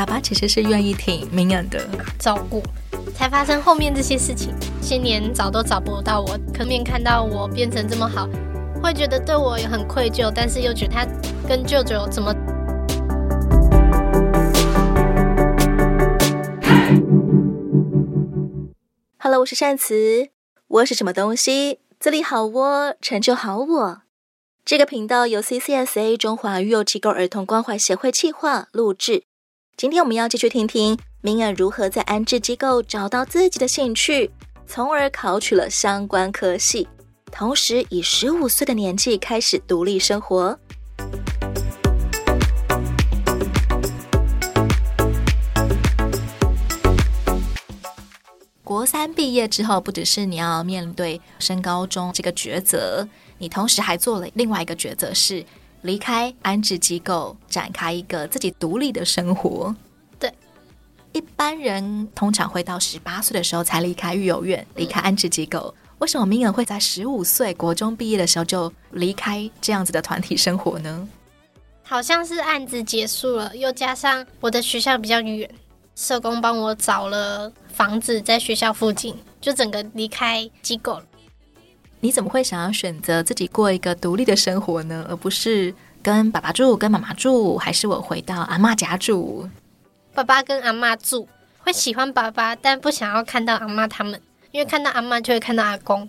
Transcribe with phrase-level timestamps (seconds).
[0.00, 1.86] 爸爸其实是愿意挺明恩的
[2.18, 2.62] 照顾，
[3.14, 4.54] 才发生后面这些事情。
[4.80, 8.26] 些年找都找不到我，可面看到我变成这么好，
[8.82, 11.06] 会觉得对我也很愧疚，但是又觉得他
[11.46, 12.34] 跟舅舅怎么
[19.18, 20.30] ？Hello，我是善慈，
[20.66, 21.80] 我是什么东西？
[21.98, 24.00] 自立好我，成就好我。
[24.64, 29.24] 这个频道由 CCSA 中华育幼机构儿童关怀协会企划录制。
[29.80, 34.30] 今天我们要继续听听明恩如何在安置机构找到自己的兴趣，
[34.66, 36.86] 从而考取了相关科系，
[37.32, 40.58] 同时以十五岁的年纪开始独立生活。
[48.62, 53.08] 国三毕业之后，不只是你要面对升高中这个抉择，
[53.38, 55.42] 你同时还做了另外一个抉择是。
[55.82, 59.74] 离开安置机构，展开一个自己独立的生活。
[60.18, 60.32] 对，
[61.12, 65.74] 一般人通常会到十八岁的时候才离开育幼院，离开安置机构。
[65.98, 71.08] 为什么明恩会在十五岁国中毕业的时候就离开这样子的团体生活呢？
[71.82, 75.50] 好像是案子结束了，又加上我的学校比较远，
[75.96, 81.04] 社工帮我找了房子在学校附近，就整个离开机构了。
[82.00, 85.04] 你怎么会想要选择自己过一个独立的生活呢？
[85.08, 89.48] 而不是跟爸爸住、跟妈妈住，还是我回到阿嬷家住？
[90.14, 91.28] 爸爸跟阿嬷住，
[91.58, 96.08] 会喜欢爸爸，但不想要看到阿嬷他们，因为看到阿嬷就会看到阿公。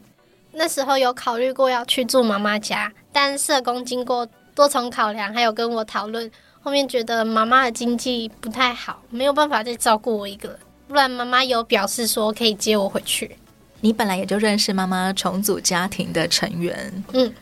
[0.54, 6.32] 那时候有考虑过要去住妈妈家，但社工经过多重考量，还有跟我讨论，
[6.62, 10.58] 后面觉得妈妈的经济不太好，没有办法再照顾我一个。
[10.88, 13.38] 不然妈妈有表示说可以接我回去。
[13.82, 17.34] 你本来也就认识妈妈重组家庭的成员，嗯，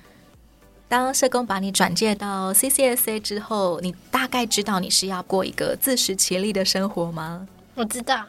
[0.88, 7.46] 当社工把你转介到 CCSA 之后，你大概知道你是要过一个自食其力的生活吗？
[7.76, 8.26] 我知道，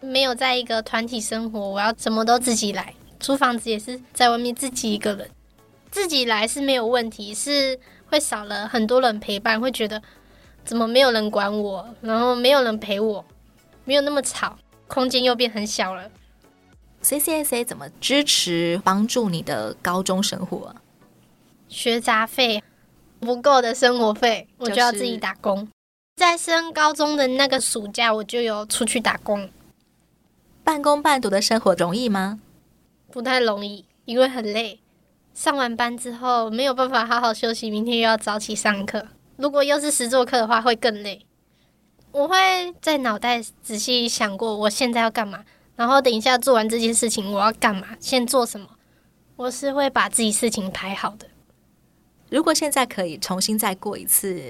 [0.00, 5.30] 没有在一个团体生活，我要什么都自己来，租房子也是在外面自己一个人，
[5.90, 10.02] 自己来是没有问题，是会少了很多人陪伴，会觉得
[10.66, 13.24] 怎么没有人管我，然后没有人陪我，
[13.86, 16.10] 没有那么吵，空间又变很小了。
[17.04, 20.74] CCSA 怎么支持帮助你的高中生活？
[21.68, 22.62] 学杂费
[23.20, 25.68] 不够的生活费，我就要自己打工。
[26.16, 29.50] 在升高中的那个暑假，我就有出去打工。
[30.62, 32.40] 半工半读的生活容易吗？
[33.12, 34.80] 不太容易，因为很累。
[35.34, 39.06] 上完班之后没有办法好好休息，明天又要早起上课。
[39.36, 41.26] 如果又是实作课的话，会更累。
[42.12, 42.36] 我会
[42.80, 45.44] 在脑袋仔细想过，我现在要干嘛。
[45.76, 47.88] 然后等一下做完这件事情，我要干嘛？
[47.98, 48.68] 先做什么？
[49.36, 51.26] 我是会把自己事情排好的。
[52.30, 54.40] 如果现在可以重新再过一次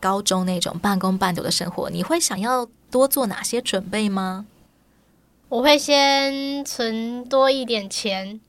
[0.00, 4.46] 高中那种半工半读的生活，你会想要多做哪些准备吗？
[5.48, 8.40] 我会先存多一点钱，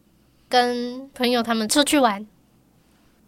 [0.50, 2.26] 跟朋友他们出去玩。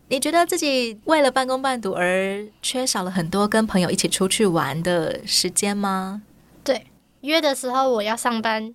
[0.08, 6.22] 你觉得自己为了半工半读而缺少了很多跟朋友一起出去玩的时间吗？
[6.64, 6.88] 对，
[7.22, 8.74] 约的时候我要上班。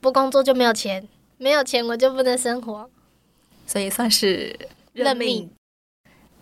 [0.00, 1.06] 不工作就没有钱，
[1.36, 2.88] 没有钱我就不能生活，
[3.66, 4.58] 所以算是
[4.92, 5.50] 认命。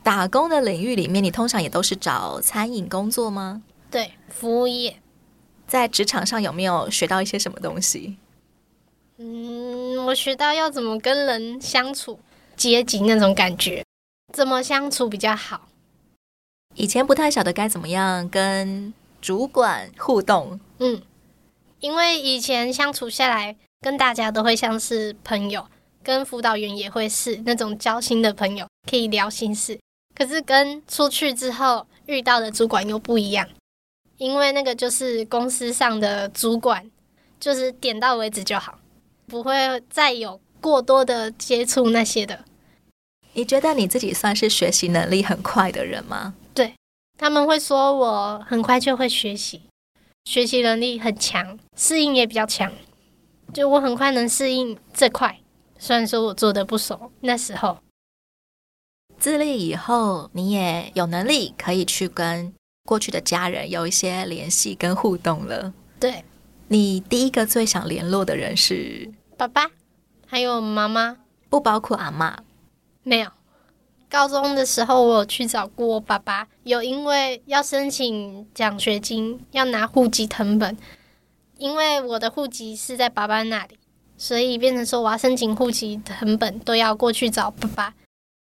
[0.02, 3.62] 打工的领域里面，你通常也都是找餐饮工作吗？
[3.90, 4.96] 对，服务业。
[5.66, 8.16] 在职场上有没有学到一些什么东西？
[9.18, 12.18] 嗯，我学到要怎么跟人相处，
[12.56, 13.84] 阶级那种感觉，
[14.32, 15.68] 怎么相处比较好。
[16.74, 20.60] 以前不太晓得该怎么样跟主管互动。
[20.78, 21.02] 嗯。
[21.80, 25.66] 因为以前相处下来，跟大家都会像是朋友，
[26.02, 29.78] 跟辅导员也会是那种交心的朋友，可以聊心事。
[30.14, 33.48] 可是跟出去之后遇到的主管又不一样，
[34.16, 36.90] 因为那个就是公司上的主管，
[37.38, 38.80] 就是点到为止就好，
[39.28, 42.44] 不会再有过多的接触那些的。
[43.34, 46.34] 你觉得你自己算是学习能力很快的人吗？
[46.52, 46.74] 对，
[47.16, 49.62] 他们会说我很快就会学习。
[50.28, 52.70] 学习能力很强，适应也比较强，
[53.54, 55.40] 就我很快能适应这块。
[55.78, 57.78] 虽然说我做的不熟，那时候
[59.18, 62.52] 自立以后，你也有能力可以去跟
[62.84, 65.72] 过去的家人有一些联系跟互动了。
[65.98, 66.22] 对，
[66.66, 69.70] 你第一个最想联络的人是爸爸，
[70.26, 71.16] 还有妈妈，
[71.48, 72.38] 不包括阿妈。
[73.02, 73.30] 没有。
[74.10, 80.76] 高中的时候，我有去找过我爸爸，有因为要申请奖学金，要拿户籍成本，
[81.58, 83.78] 因为我的户籍是在爸爸那里，
[84.16, 87.94] 所以变成说我要申请户籍成本都要过去找爸爸。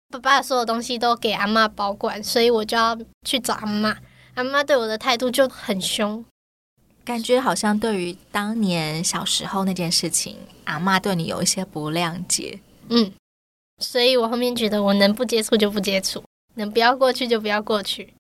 [0.10, 3.98] 爸爸所有东西都给阿妈保管，所以我就要去找阿妈。
[4.36, 6.24] 阿妈对我的态度就很凶，
[7.04, 12.60] 感觉好像对于当年小时候那件事情，阿妈对你有一些不谅解。
[12.90, 13.12] 嗯，
[13.80, 16.24] 所以我后面觉得我能不接触就不接触，
[16.56, 18.14] 能不要过去就不要过去，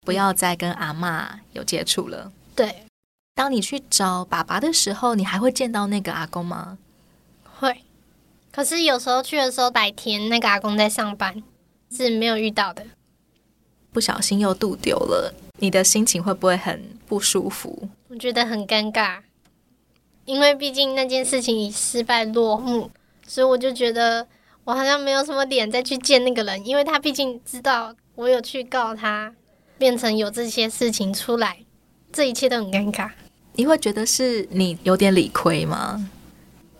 [0.00, 2.32] 不要再跟阿嬷有接触了。
[2.54, 2.86] 对，
[3.34, 6.78] 当你去找爸爸的时候，你还会见到那个阿公吗？
[7.58, 7.82] 会，
[8.50, 11.42] 可是有时候去的时候白天那个阿公在上班，
[11.90, 12.84] 是没有遇到的。
[13.92, 17.90] 不小心又渡丢了，你的心情会不会很不舒服？
[18.08, 19.20] 我觉得很尴尬，
[20.24, 22.90] 因为毕竟那件事情以失败落幕，
[23.26, 24.26] 所以我就觉得
[24.64, 29.34] 我好像没有什么脸再去见那个人，因为他毕竟知道我有去告他，
[29.76, 31.64] 变成有这些事情出来，
[32.12, 33.10] 这一切都很尴尬。
[33.54, 36.08] 你会觉得是你有点理亏吗？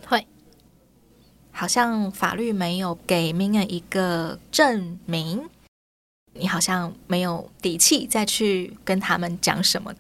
[0.06, 0.26] 会，
[1.50, 5.48] 好像法律没有给 Mingern 一个证明。
[6.34, 9.92] 你好像没有底气再去跟他们讲什么。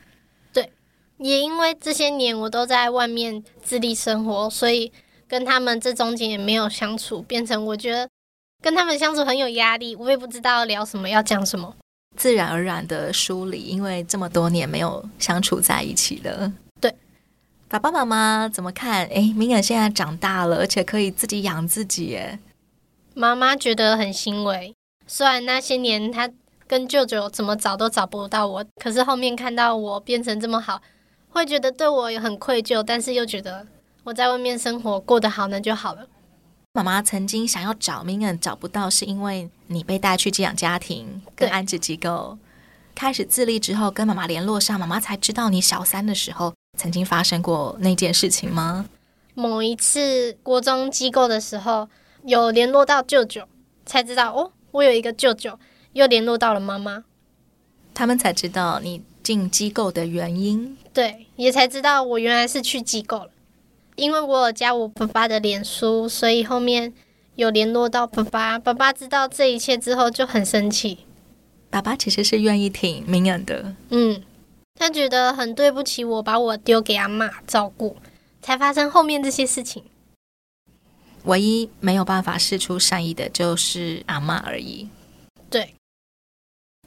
[0.50, 0.72] 对，
[1.18, 4.90] 也因为这些年我都在外面自立生活，所以
[5.28, 8.08] 跟他们这中间也没有相处，变成我觉得
[8.62, 9.96] 跟他们相处很有压力。
[9.96, 11.74] 我也不知道聊什么，要讲什么，
[12.16, 16.52] 自然而然的梳理，因为这么多年没有相处在一起了。
[16.80, 16.94] 对，
[17.68, 19.06] 爸爸妈妈怎么看？
[19.06, 22.38] 哎，Mingern 现在长大了，而且可以自己养自己，耶。
[23.14, 24.74] 妈妈觉得很欣慰。
[25.06, 26.30] 虽然那些年他
[26.66, 30.80] 跟舅舅怎么找都找不到我，可是后面看到我变成这么好，
[31.30, 33.66] 会觉得对我也很愧疚，但是又觉得
[34.04, 36.08] 我在外面生活过得好，那就好了。
[36.74, 42.38] 妈妈曾经想要找 Mingern 找不到，是因为你被带去寄养家庭跟安置机构，
[42.94, 48.86] 开始自立之后跟妈妈联络上，妈妈才知道你小三的时候曾经发生过那件事情吗？
[49.34, 51.88] 某一次国中机构的时候
[52.24, 53.46] 有联络到舅舅，
[53.86, 54.52] 才知道哦。
[54.72, 55.58] 我有一个舅舅，
[55.92, 57.04] 又联络到了妈妈，
[57.92, 60.76] 他们才知道你进机构的原因。
[60.94, 63.30] 对，也才知道我原来是去机构了，
[63.96, 66.92] 因为我有加我爸爸的脸书，所以后面
[67.34, 68.58] 有联络到爸爸。
[68.58, 70.98] 爸爸知道这一切之后就很生气。
[71.70, 74.22] 爸爸其实是愿意挺 Mingern 的，嗯，
[74.74, 77.96] 他觉得很对不起我，把我丢给阿嬷照顾，
[78.42, 79.82] 才发生后面这些事情。
[81.24, 84.88] 唯一没有办法试出善意的就是阿嬷而已。
[85.48, 85.74] 对，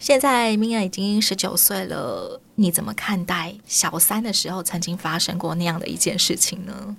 [0.05, 6.95] 现在 Mingern 已经十九岁了，你怎么看待小三的时候曾经发生过那样的一件事情呢？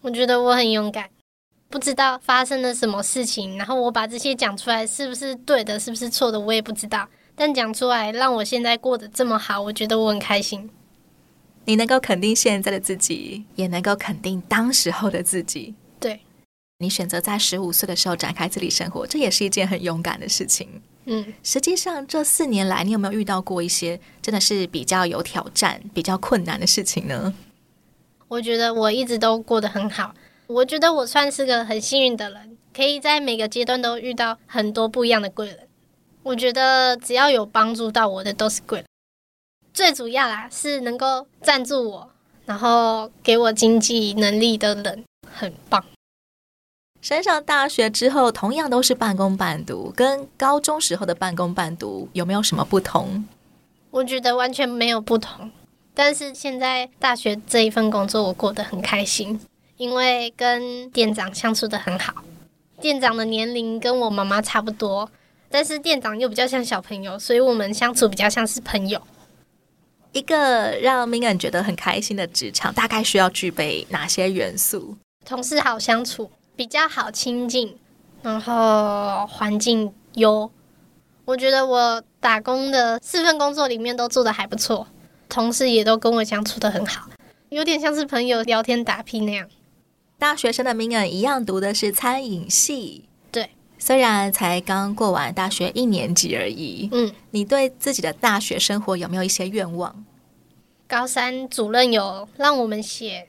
[0.00, 1.10] 我觉得我很勇敢，
[1.68, 7.06] 不知道发生了什么事情，然后我把这些讲出来，是不是对的，是不是错的，我也不知道。
[7.36, 10.70] 但讲出来，让我现在过得这么好，我觉得我很开心。
[11.66, 15.74] 你能够肯定现在的自己，也能够肯定当时候的自己。
[16.00, 16.22] 对。
[16.78, 20.80] 你选择在十五岁的时候展开自己生活，这也是一件很勇敢的事情。
[21.10, 27.32] 嗯，实际上这四年来，你有没有遇到过一些真的是比较有挑战、比较困难的事情呢？
[28.28, 30.14] 我觉得我一直都过得很好。
[30.46, 35.60] 我觉得我算是个很幸运的人，可以在每个阶段都遇到很多不一样的贵人。
[36.22, 38.86] 我觉得只要有帮助到我的都是贵人。
[39.72, 42.10] 最主要啦，是能够赞助我，
[42.44, 45.82] 然后给我经济能力的人，很棒。
[47.00, 53.24] 升上大学之后，同样都是半工半读，跟高中时候的半工半读有没有什么不同？
[53.90, 55.50] 我觉得完全没有不同。
[55.94, 59.40] 但是现在大学这一份工作，我过得很开心，
[59.76, 62.14] 因为跟店长相处的很好。
[62.80, 65.10] 店长的年龄跟我妈妈差不多，
[65.48, 69.00] 但是店长又比较像小朋友，所以我们相处比较像是朋友。
[70.12, 74.96] 一个让 Mingern 觉得很开心的职场，大概需要具备哪些元素？
[75.24, 76.30] 同事好相处。
[76.58, 77.76] 比较好亲近，
[78.20, 80.50] 然后环境优。
[81.24, 84.88] 我觉得我打工的四份工作里面都做的还不错，
[85.28, 87.08] 同事也都跟我相处的很好，
[87.50, 89.48] 有点像是朋友聊天打屁那样。
[90.18, 96.88] 大学生的 Mingern 一样读的是餐饮系，对，虽然才刚过完大学一年级而已。
[96.90, 100.04] 嗯，你对自己的大学生活有没有一些愿望？
[100.88, 103.28] 高三主任有让我们写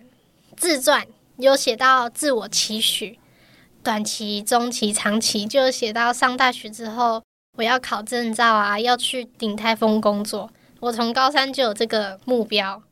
[0.58, 1.06] 自传。
[1.38, 3.18] 有写到自我期许，
[3.90, 7.24] 短期、中期、长期，就写到上大学之后，
[7.58, 10.52] 我要考证照啊，要去鼎泰丰工作。
[10.80, 12.84] 我从高三就有这个目标，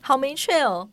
[0.00, 0.88] 好明确哦。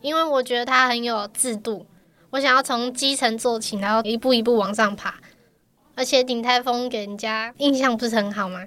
[0.00, 1.84] 因为我觉得它很有制度，
[2.30, 5.16] 我想要从基层做起，然后一步一步往上爬。
[5.94, 8.64] 而且鼎泰丰给人家印象不是很好吗？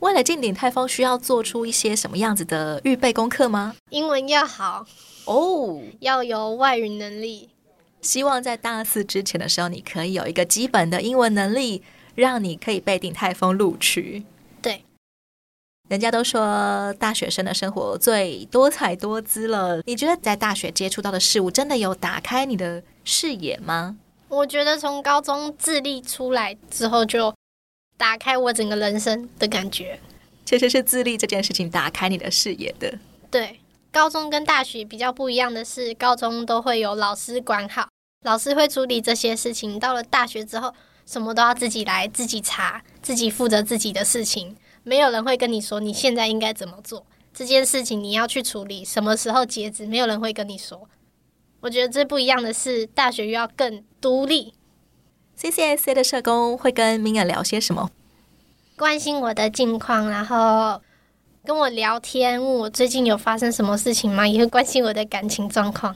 [0.00, 3.76] 为了进鼎泰丰，需要做出一些什么样子的预备功课吗？
[3.90, 4.84] 英文要好。
[5.26, 7.50] 哦，oh, 要有外语能力。
[8.04, 11.82] 希望在大四之前的时候，你可以有一个基本的英文能力，
[12.14, 14.22] 让你可以被鼎泰丰录取。
[14.62, 14.84] 对，
[15.88, 19.80] 人家都说大学生的生活最多彩多姿了。
[19.86, 23.96] 你觉得在大学接触到的事物，真的有打开你的视野吗？
[24.28, 27.34] 我觉得从高中自立出来之后，就
[27.96, 29.98] 打开我整个人生的感觉。
[30.44, 32.98] 其实是自立这件事情打开你的视野的。
[33.30, 37.88] 对，高中跟大学比较不一样的是，高中都会有老师管好，
[38.24, 39.78] 老师会处理这些事情。
[39.78, 40.74] 到了大学之后，
[41.06, 44.56] 什么都要自己来，自己查，自己负责自己的事情。
[44.82, 50.88] 没有人会跟你说你现在应该怎么做这件事情，你要去处理，什么时候截止，没有人会跟你说。
[51.60, 54.54] 我觉得最不一样的是，大学又要更独立。
[55.38, 57.90] CCSA 的社工会跟 Mingern 聊些什么？
[58.76, 60.80] 关心我的近况，然后
[61.44, 64.26] 跟我聊天，问我最近有发生什么事情吗？
[64.26, 65.94] 也会关心我的感情状况。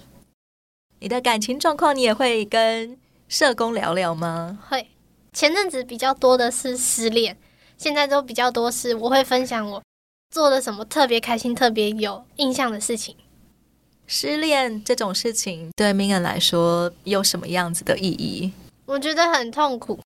[1.01, 4.59] 你的感情状况，你也会跟社工聊聊吗？
[4.69, 4.89] 会。
[5.33, 7.37] 前阵子比较多的是失恋。
[7.77, 9.81] 现在都比较多是，我会分享我
[10.31, 13.15] 做了什么特别开心、特别有印象的事情。
[14.09, 18.53] 失恋这种事情对 Mingern 来说有什么样子的意义？
[18.87, 20.01] 我觉得很痛苦。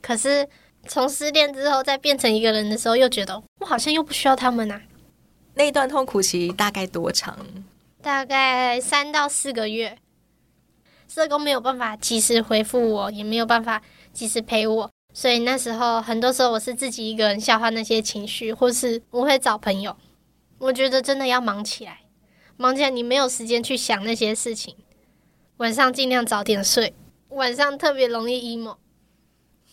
[0.00, 0.46] 可是
[0.86, 4.80] 从失恋之后再变成一个人的时候，又觉得我好像又不需要他们啊。
[5.54, 7.36] 那一段痛苦期大概多长？
[8.00, 9.98] 大概三到四个月。
[11.08, 14.90] 社工没有办法及时回复我，也没有办法及时陪我。
[15.14, 19.96] 所以那时候，很多时候我是自己一个人消化那些情绪，或是我会找朋友。
[20.58, 22.00] 我觉得真的要忙起来，
[22.56, 24.76] 忙起来你没有时间去想那些事情。
[25.56, 26.94] 晚上尽量早点睡，
[27.30, 28.76] 晚上特别容易 emo。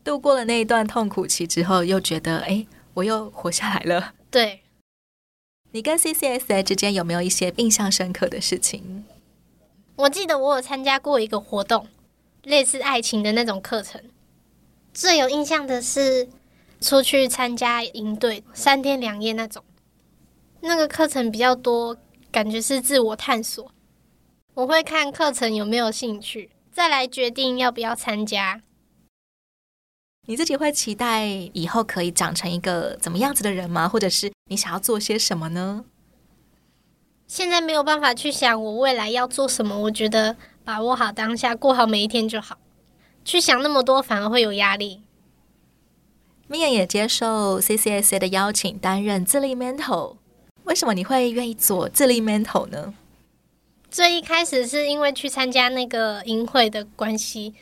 [0.03, 2.65] 度过了那一段痛苦期之后，又觉得哎，
[2.95, 4.13] 我又活下来了。
[4.31, 4.61] 对。
[5.71, 9.03] 你跟 CCSA 之间有没有一些印象深刻的事情？
[9.97, 11.87] 我记得我有参加过一个活动，
[12.43, 14.01] 类似爱情的那种课程。
[14.93, 16.27] 最有印象的是
[16.81, 19.63] 出去参加营队，三天两夜那种，
[20.59, 21.97] 那个课程比较多，
[22.29, 23.71] 感觉是自我探索。
[24.53, 28.61] 我会看课程有没有兴趣，再来决定要不要参加。
[30.27, 33.87] 你自己会期待以后可以长成一个怎么样子的人吗？
[33.87, 35.85] 或者是你想要做些什么呢？
[37.27, 42.57] 现在没有办法去想我未来要做什么，我觉得把握好当下，过好每一天就好。
[43.23, 45.01] 去想那么多，反而会有压力。
[46.47, 50.17] Mingern 也接受 CCSA 的邀请，担任自立 mentor。
[50.65, 52.93] 为什么你会愿意做自立 mentor 呢？
[53.89, 57.55] 最一开始是因为去参加那个营会的关系。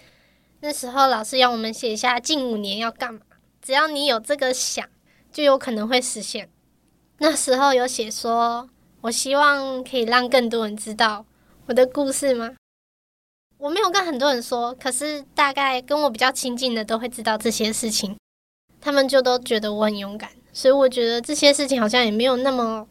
[0.59, 3.21] 那时候老师要我们写下近五年要干嘛，
[3.61, 4.85] 只要你有这个想，
[5.31, 6.49] 就有可能会实现。
[7.19, 8.69] 那时候有写说，
[9.03, 11.25] 我希望可以让更多人知道
[11.65, 12.55] 我的故事吗？
[13.57, 18.15] 我没有跟很多人说，可是大概跟我比较亲近的都会知道这些事情，
[18.79, 22.87] 他们就都觉得我很勇敢，所以我觉得这些事情好像也没有那么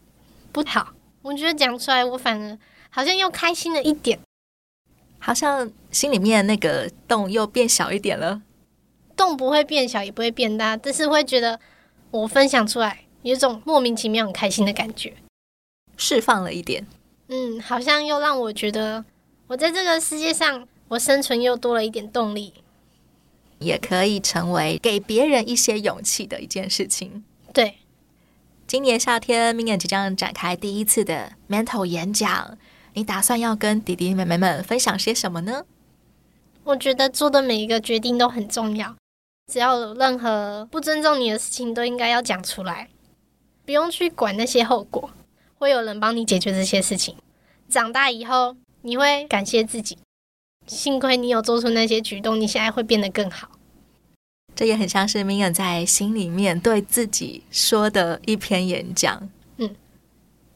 [0.52, 0.92] 不好。
[1.22, 2.58] 我觉得讲出来，我反而
[2.90, 4.20] 好像又开心了一点，
[5.18, 8.42] 好像心里面那个洞又变小一点了。
[9.16, 11.58] 洞不会变小，也不会变大，但是会觉得
[12.10, 15.14] 我分享出来有一种莫名其妙很开心的感觉，
[16.02, 16.84] 释放了一点。
[17.28, 19.04] 嗯，好像又让我觉得。
[19.46, 22.54] 我在这个世界上，我生存又多了一点动力，
[23.58, 27.22] 也可以成为给别人一些勇气的一件事情。
[27.52, 27.78] 对，
[28.66, 32.56] 今年夏天，Mingern 即将展开第一次的 Mentor 演讲，
[32.94, 35.64] 你打算要跟弟弟妹妹们分享些什么呢？
[36.64, 38.96] 我觉得做的每一个决定都很重要，
[39.52, 42.88] 只要有任何不尊重你的事情，都应该要讲出来，
[43.66, 45.10] 不用去管那些后果，
[45.62, 47.14] 会有人帮你解决这些事情。
[47.68, 48.56] 长大以后。
[48.84, 49.96] 你会感谢自己，
[50.66, 53.48] 幸亏你有做出那些举动，你现在会变得更好。
[54.56, 59.30] 这也很像是 Mingern 在心里面对自己说的一篇演讲。
[59.58, 59.76] 嗯，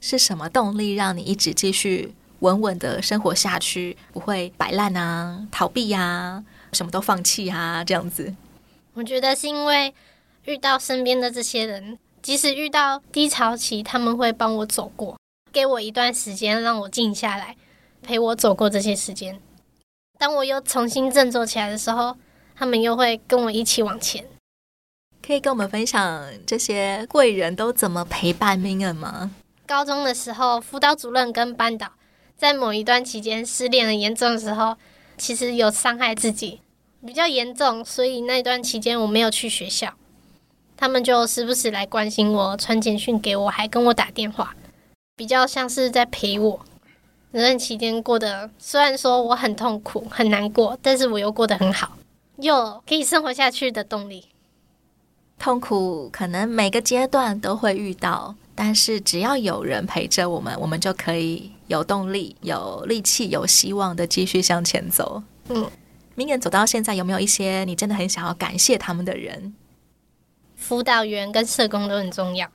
[0.00, 8.34] 是什么动力让你一直继续稳稳的生活下去，不会摆烂啊、逃避呀、啊、什么都放弃啊这样子？
[8.94, 9.94] 我觉得是因为
[10.46, 11.96] 遇到身边的这些人，
[12.26, 15.16] 即使遇到低潮期，他们会帮我走过，
[15.52, 17.54] 给我一段时间让我静下来。
[18.02, 19.40] 陪我走过这些时间，
[20.18, 22.16] 当我又重新振作起来的时候，
[22.56, 24.26] 他们又会跟我一起往前。
[25.24, 29.30] 可以跟我们分享这些贵人都怎么陪伴 Mingern 吗？
[29.64, 31.92] 高中的时候，辅导主任跟班导
[32.36, 34.76] 在某一段期间失恋的严重的时候，
[35.16, 36.60] 其实有伤害自己，
[37.06, 39.94] 比较严重，所以那段期间我没有去学校，
[40.76, 44.54] 他们就时不时来关心我，传简讯给我，还跟我打电话，
[45.16, 46.60] 比较像是在陪我。
[47.32, 51.96] 那段期间过得虽然说我很痛苦很难过，但是我又过得很好，
[52.36, 54.26] 又可以生活下去的动力。
[55.38, 65.22] 痛苦可能每个阶段都会遇到，但是只要有人陪着我们，我们就可以有动力、有力气、有希望的继续向前走。
[65.50, 65.70] 嗯，
[66.14, 69.54] 明年走到现在，有没有一些你真的很想要感谢他们的人？
[70.56, 72.50] 辅导员跟社工都很重要，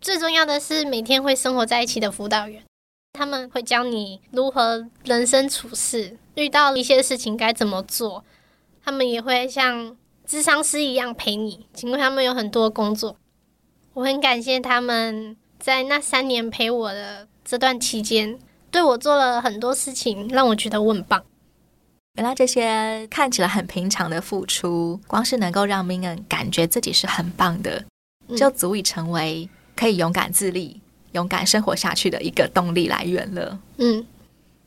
[0.00, 2.62] 最重要的是每天会生活在一起的辅导员，
[3.12, 8.24] 他们会教你如何人生处事，遇到一些事情该怎么做。
[8.84, 13.16] 他们也会像智商师一样陪你，尽管他们有很多工作。
[13.94, 18.38] 我很感谢他们在那三年陪我的这段期间，
[18.70, 21.24] 对我做了很多事情，让我觉得我很棒。
[22.16, 27.84] 原来这些看起来很平常的付出，光是能够让 Mingern 感觉自己是很棒的，
[28.36, 30.80] 就足以成为可以勇敢自立、
[31.12, 33.60] 勇敢生活下去的一个动力来源了。
[33.76, 34.06] 嗯，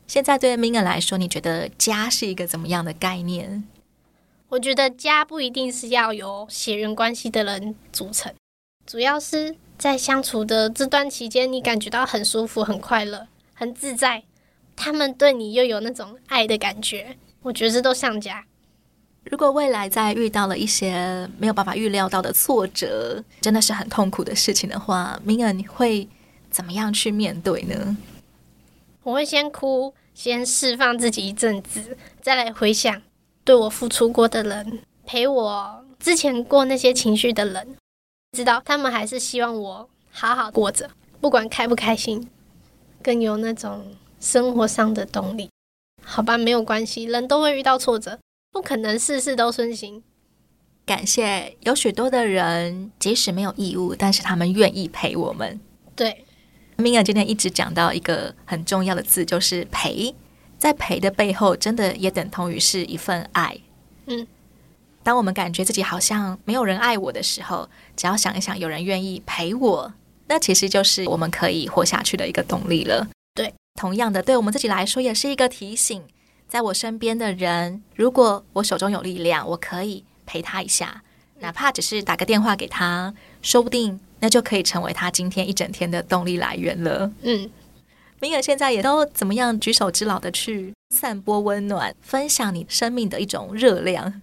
[0.06, 3.64] 现在对 Mingern 来说，你觉得家是一个怎么样的概念？
[4.50, 8.32] 我觉得家不一定是要有血缘关系的人组成，
[8.86, 14.24] 主要是在相处的这段期间，你感觉到很舒服、很快乐、很自在，
[14.76, 17.18] 他们对你又有那种爱的感觉。
[17.42, 18.44] 我觉得这都像家。
[19.26, 26.08] 如果未来再遇到了一些没有办法预料到的挫折，真的是很痛苦的事情的话，Mingern 你会
[26.50, 27.98] 怎么样去面对呢？
[29.04, 33.02] 我会先哭，先释放自己一阵子，再来回想
[33.44, 37.76] 对我付出过的人，陪我之前过那些情绪的人，
[38.32, 42.30] 知道他们还是希望我好好过着，不管开不开心，
[43.04, 43.86] 更有那种
[44.20, 45.49] 生活上的动力。
[46.12, 48.18] 好吧，没有关系，人都会遇到挫折，
[48.52, 50.04] 不可能事事都顺心。
[50.84, 55.60] 感谢有许多的人，即使没有义务，但是他们愿意陪我们。
[55.96, 56.26] 对
[56.78, 60.16] ，Mingern 今天一直讲到一个很重要的字，就是陪。
[60.58, 63.56] 在陪的背后，真的也等同于是一份爱。
[64.08, 64.26] 嗯，
[65.04, 69.94] 当我们感觉自己好像没有人爱我的时候，只要想一想，有人愿意陪我，
[70.28, 73.08] 那其实就是我们可以活下去的一个动力了。
[73.76, 76.04] 同样的，对我们自己来说也是一个提醒。
[76.48, 81.04] 在我身边的人，如果我手中有力量，我可以陪他一下，
[81.40, 87.12] 哪怕只是打个电话给他，说不定那就可以成为他今天一整天的动力来源了。
[87.22, 87.50] 嗯
[88.20, 94.22] ，Mingern 现在也都怎么样举手之劳的去散播温暖，分享你生命的一种热量。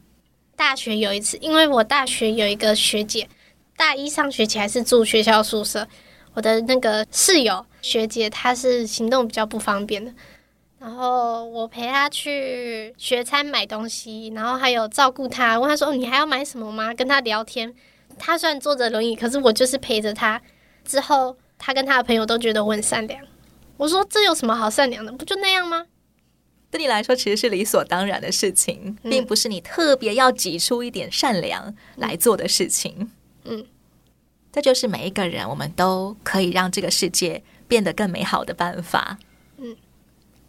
[0.57, 3.29] 大学有一次，因为我大学有一个学姐，
[3.77, 5.87] 大一上学期还是住学校宿舍。
[6.35, 10.13] 我的那个室友学姐，她是行动比较不方便的，
[10.81, 17.73] 然后我陪她去学餐买东西，然后还有照顾她，问她说：“你还要买什么吗？”跟她聊天。
[18.19, 20.43] 她虽然坐着轮椅，可是我就是陪着她。
[20.85, 23.25] 之后，她跟她的朋友都觉得我很善良。
[23.77, 25.13] 我说：“这有什么好善良的？
[25.13, 25.87] 不就那样吗？”
[26.73, 33.13] 对你来说，其实是理所当然的事情，并不是你特别要挤出一点善良来做的事情。
[33.45, 33.65] 嗯。
[34.51, 39.19] 这就是每一个人，我们都可以让这个世界变得更美好的办法。
[39.59, 39.77] 嗯，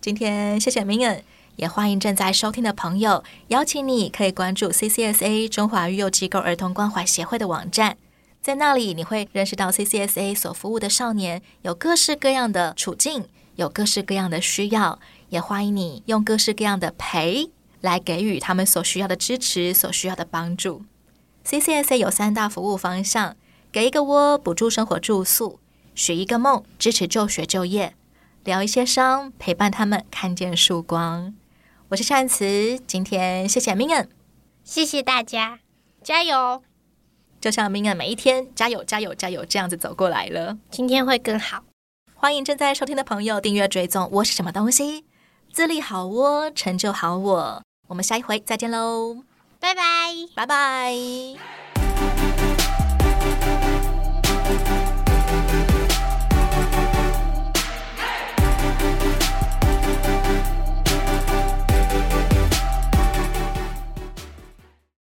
[0.02, 1.22] 今天谢谢 Mingern，
[1.56, 7.98] 也欢迎正在收听的朋友，邀请你可以关注 CCSA 中华育幼机构儿童关怀协会的网站，
[8.42, 13.26] 在那里你会认识到 CCSA 所服务的少年有各式各样的处境，
[13.56, 15.00] 有各式各样的需要，
[15.30, 17.50] 也欢迎你用各式各样的陪
[17.82, 20.84] 来给予他们所需要的支持、所需要的帮助。
[21.46, 23.36] CCSA 有三大服务方向。
[23.70, 25.60] 给一个窝，补助生活住宿；
[25.98, 27.94] 许一个梦，支持就学就业；
[28.44, 31.34] 疗一些伤，陪伴他们看见曙光。
[31.90, 34.08] 我是善慈，今天谢谢 Mingern，
[34.64, 35.58] 谢谢大家，
[36.04, 36.62] 加油！
[37.42, 41.64] 就像 Mingern 每一天加油、加油、加油这样子走过来了，今天会更好。
[42.14, 44.08] 欢迎正在收听的朋友订阅追踪。
[44.12, 45.04] 我是什么东西？
[45.52, 47.64] 自立好我，成就好我。
[47.88, 49.24] 我们下一回再见喽，
[49.60, 49.82] 拜拜，
[50.36, 51.57] 拜拜。